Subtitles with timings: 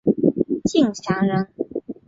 [0.63, 1.47] 敬翔人。